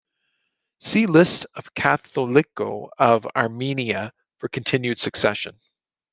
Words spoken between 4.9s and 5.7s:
succession.